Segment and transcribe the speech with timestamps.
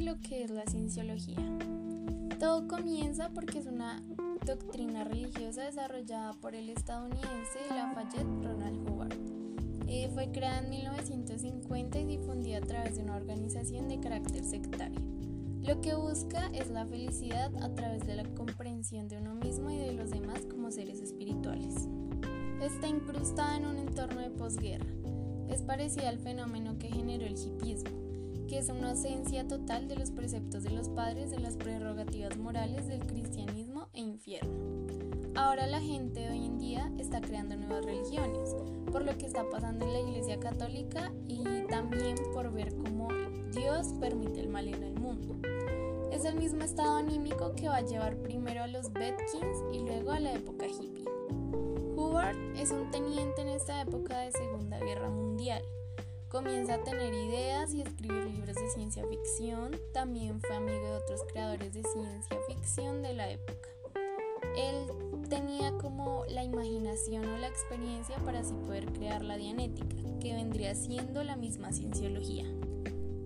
[0.00, 1.36] lo que es la cienciología.
[2.38, 4.02] Todo comienza porque es una
[4.46, 9.16] doctrina religiosa desarrollada por el estadounidense Lafayette Ronald Hubbard.
[9.88, 15.00] Eh, fue creada en 1950 y difundida a través de una organización de carácter sectario.
[15.62, 19.78] Lo que busca es la felicidad a través de la comprensión de uno mismo y
[19.78, 21.88] de los demás como seres espirituales.
[22.62, 24.86] Está incrustada en un entorno de posguerra.
[25.50, 28.07] Es parecida al fenómeno que generó el hipismo,
[28.48, 32.88] que es una ausencia total de los preceptos de los padres de las prerrogativas morales
[32.88, 34.86] del cristianismo e infierno.
[35.34, 38.56] Ahora la gente hoy en día está creando nuevas religiones,
[38.90, 43.08] por lo que está pasando en la Iglesia Católica y también por ver cómo
[43.52, 45.36] Dios permite el mal en el mundo.
[46.10, 50.10] Es el mismo estado anímico que va a llevar primero a los Bedkins y luego
[50.10, 51.04] a la época hippie.
[51.96, 55.62] Hubbard es un teniente en esta época de Segunda Guerra Mundial
[56.30, 59.74] Comienza a tener ideas y escribir libros de ciencia ficción.
[59.94, 63.70] También fue amigo de otros creadores de ciencia ficción de la época.
[64.54, 64.92] Él
[65.30, 70.74] tenía como la imaginación o la experiencia para así poder crear la dianética, que vendría
[70.74, 72.44] siendo la misma cienciología.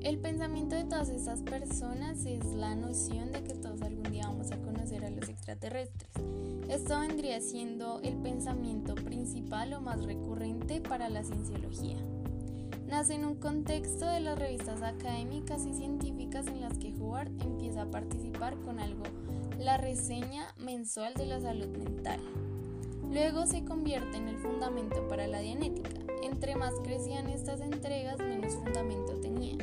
[0.00, 4.52] El pensamiento de todas estas personas es la noción de que todos algún día vamos
[4.52, 6.12] a conocer a los extraterrestres.
[6.68, 11.96] Esto vendría siendo el pensamiento principal o más recurrente para la cienciología
[12.92, 17.82] nace en un contexto de las revistas académicas y científicas en las que Hubbard empieza
[17.82, 19.02] a participar con algo,
[19.58, 22.20] la reseña mensual de la salud mental.
[23.10, 25.88] Luego se convierte en el fundamento para la dianética.
[26.22, 29.56] Entre más crecían estas entregas, menos fundamento tenían.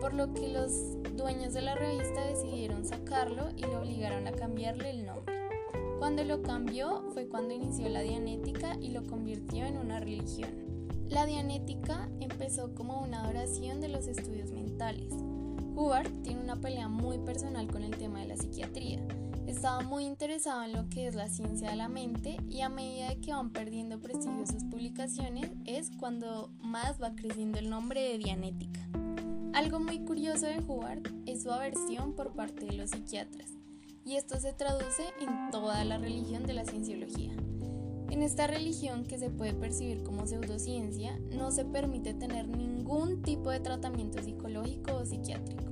[0.00, 4.90] Por lo que los dueños de la revista decidieron sacarlo y le obligaron a cambiarle
[4.90, 5.36] el nombre.
[6.00, 10.69] Cuando lo cambió fue cuando inició la dianética y lo convirtió en una religión.
[11.10, 15.12] La dianética empezó como una adoración de los estudios mentales.
[15.74, 19.00] Hubbard tiene una pelea muy personal con el tema de la psiquiatría.
[19.48, 23.16] Estaba muy interesado en lo que es la ciencia de la mente y a medida
[23.16, 28.80] que van perdiendo prestigio sus publicaciones es cuando más va creciendo el nombre de Dianética.
[29.52, 33.50] Algo muy curioso de Hubbard es su aversión por parte de los psiquiatras
[34.04, 37.34] y esto se traduce en toda la religión de la cienciología.
[38.10, 43.50] En esta religión que se puede percibir como pseudociencia, no se permite tener ningún tipo
[43.50, 45.62] de tratamiento psicológico o psiquiátrico.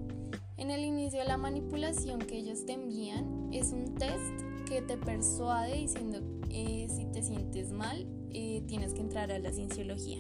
[0.57, 4.97] En el inicio de la manipulación que ellos te envían es un test que te
[4.97, 10.19] persuade diciendo eh, si te sientes mal eh, tienes que entrar a la cienciología,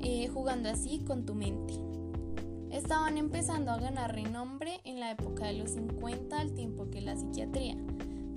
[0.00, 1.74] eh, jugando así con tu mente.
[2.70, 7.16] Estaban empezando a ganar renombre en la época de los 50 al tiempo que la
[7.16, 7.76] psiquiatría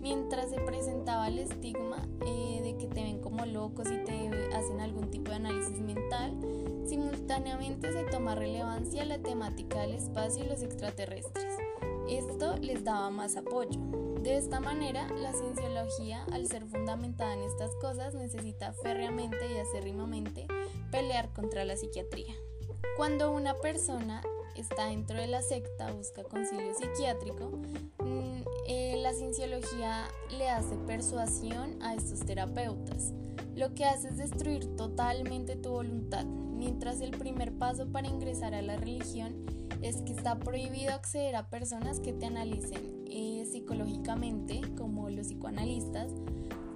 [0.04, 4.82] mientras se presentaba el estigma eh, de que te ven como locos y te hacen
[4.82, 6.38] algún tipo de análisis mental,
[6.86, 11.56] simultáneamente se toma relevancia la temática del espacio y los extraterrestres.
[12.10, 13.80] Esto les daba más apoyo.
[14.22, 20.48] De esta manera, la cienciología, al ser fundamentada en estas cosas, necesita férreamente y acérrimamente
[20.92, 22.34] pelear contra la psiquiatría.
[22.98, 24.22] Cuando una persona
[24.56, 27.52] está dentro de la secta, busca concilio psiquiátrico,
[28.00, 33.12] mm, eh, la cienciología le hace persuasión a estos terapeutas.
[33.54, 38.62] Lo que hace es destruir totalmente tu voluntad, mientras el primer paso para ingresar a
[38.62, 39.46] la religión
[39.82, 46.10] es que está prohibido acceder a personas que te analicen eh, psicológicamente, como los psicoanalistas,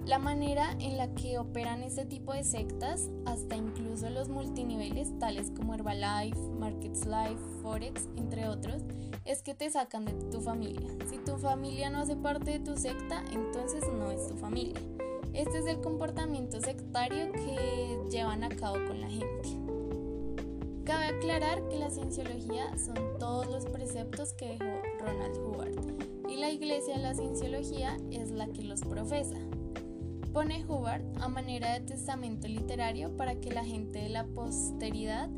[0.08, 5.52] la manera en la que operan este tipo de sectas, hasta incluso los multiniveles tales
[5.54, 8.84] como Herbalife, Markets Life, Forex, entre otros,
[9.26, 10.88] es que te sacan de tu familia.
[11.10, 14.80] Si tu familia no hace parte de tu secta, entonces no es tu familia.
[15.34, 19.50] Este es el comportamiento sectario que llevan a cabo con la gente.
[20.86, 26.50] Cabe aclarar que la cienciología son todos los preceptos que dejó Ronald Hubbard y la
[26.50, 29.36] iglesia de la cienciología es la que los profesa.
[30.32, 35.30] Pone Hubbard a manera de testamento literario para que la gente de la posteridad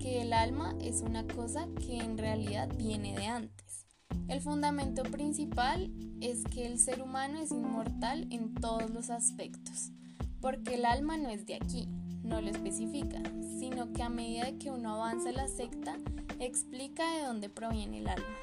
[0.00, 3.86] que el alma es una cosa que en realidad viene de antes.
[4.26, 9.92] El fundamento principal es que el ser humano es inmortal en todos los aspectos,
[10.40, 11.88] porque el alma no es de aquí,
[12.24, 13.22] no lo especifica,
[13.60, 15.96] sino que a medida que uno avanza la secta,
[16.40, 18.36] explica de dónde proviene el alma.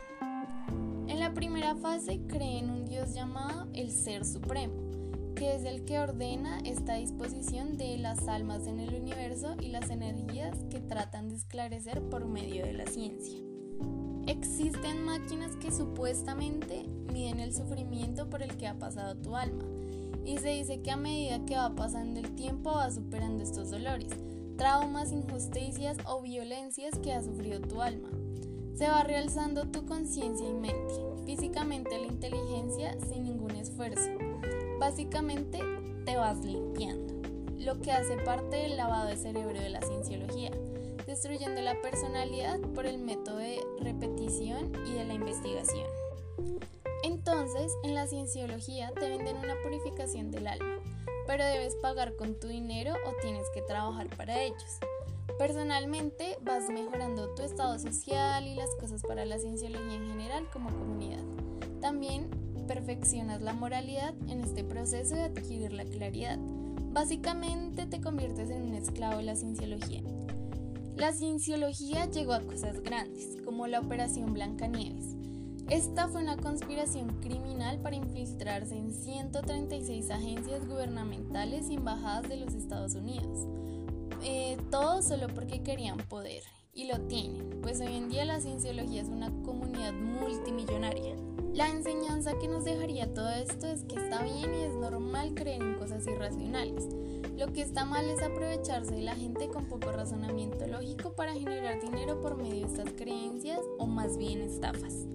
[1.08, 4.89] En la primera fase cree en un Dios llamado el Ser Supremo,
[5.40, 9.90] que es el que ordena esta disposición de las almas en el universo y las
[9.90, 13.40] energías que tratan de esclarecer por medio de la ciencia.
[14.28, 16.84] Existen máquinas que supuestamente
[17.14, 19.64] miden el sufrimiento por el que ha pasado tu alma
[20.26, 24.10] y se dice que a medida que va pasando el tiempo va superando estos dolores,
[24.58, 28.10] traumas, injusticias o violencias que ha sufrido tu alma.
[28.76, 30.96] Se va realzando tu conciencia y mente,
[31.26, 34.29] físicamente la inteligencia sin ningún esfuerzo.
[34.80, 35.60] Básicamente
[36.06, 37.14] te vas limpiando,
[37.58, 40.52] lo que hace parte del lavado de cerebro de la cienciología,
[41.06, 45.86] destruyendo la personalidad por el método de repetición y de la investigación.
[47.04, 50.80] Entonces, en la cienciología te venden una purificación del alma,
[51.28, 54.80] pero debes pagar con tu dinero o tienes que trabajar para ellos.
[55.38, 60.70] Personalmente vas mejorando tu estado social y las cosas para la cienciología en general como
[60.70, 61.24] comunidad.
[61.82, 62.30] También
[62.70, 66.38] perfeccionas la moralidad en este proceso de adquirir la claridad.
[66.92, 70.04] Básicamente te conviertes en un esclavo de la cienciología.
[70.96, 75.16] La cienciología llegó a cosas grandes, como la Operación Blancanieves,
[75.70, 82.56] esta fue una conspiración criminal para infiltrarse en 136 agencias gubernamentales y embajadas de los
[82.56, 83.48] Estados Unidos.
[84.24, 86.42] Eh, todo solo porque querían poder.
[86.80, 91.14] Y lo tienen, pues hoy en día la cienciología es una comunidad multimillonaria.
[91.54, 95.62] La enseñanza que nos dejaría todo esto es que está bien y es normal creer
[95.62, 96.88] en cosas irracionales.
[97.38, 101.82] Lo que está mal es aprovecharse de la gente con poco razonamiento lógico para generar
[101.82, 105.06] dinero por medio de estas creencias o más bien estafas.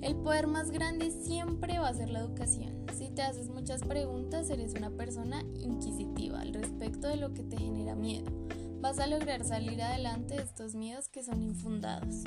[0.00, 2.86] El poder más grande siempre va a ser la educación.
[2.96, 7.56] Si te haces muchas preguntas, eres una persona inquisitiva al respecto de lo que te
[7.56, 8.37] genera miedo.
[8.80, 12.22] Vas a lograr salir adelante de estos miedos que son infundados.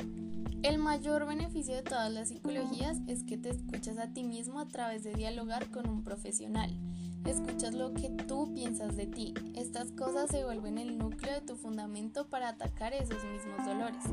[0.64, 4.68] El mayor beneficio de todas las psicologías es que te escuchas a ti mismo a
[4.68, 6.78] través de dialogar con un profesional.
[7.26, 9.34] Escuchas lo que tú piensas de ti.
[9.56, 14.04] Estas cosas se vuelven el núcleo de tu fundamento para atacar esos mismos dolores,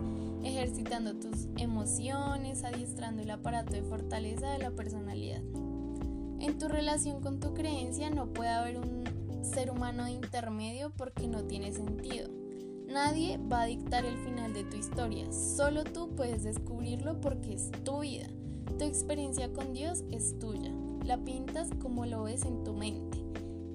[0.45, 5.43] ejercitando tus emociones, adiestrando el aparato de fortaleza de la personalidad.
[6.41, 9.03] En tu relación con tu creencia no puede haber un
[9.49, 12.29] ser humano intermedio porque no tiene sentido.
[12.87, 17.71] Nadie va a dictar el final de tu historia, solo tú puedes descubrirlo porque es
[17.85, 18.27] tu vida.
[18.79, 20.73] Tu experiencia con Dios es tuya,
[21.05, 23.19] la pintas como lo ves en tu mente.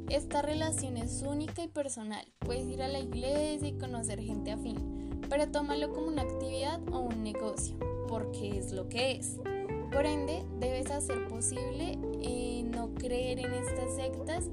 [0.09, 5.19] Esta relación es única y personal, puedes ir a la iglesia y conocer gente afín,
[5.29, 7.77] pero tómalo como una actividad o un negocio,
[8.07, 9.37] porque es lo que es.
[9.91, 14.49] Por ende, debes hacer posible eh, no creer en estas sectas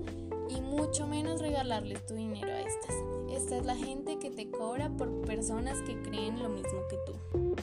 [0.51, 2.95] y mucho menos regalarles tu dinero a estas.
[3.31, 7.57] Esta es la gente que te cobra por personas que creen lo mismo que tú.